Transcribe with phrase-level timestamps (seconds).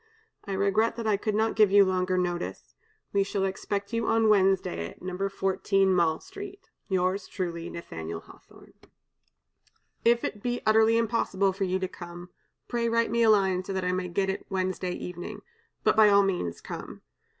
[0.45, 2.73] I regret that I could not give you longer notice.
[3.13, 5.29] We shall expect you on Wednesday at No.
[5.29, 6.71] 14 Mall Street.
[6.87, 8.73] "Yours truly, "NATH^L HAWTHORNE.
[10.03, 12.31] "If it be utterly impossible for you to come,
[12.67, 15.43] pray write me a line so that I may get it Wednesday evening.
[15.83, 17.03] But by all means come.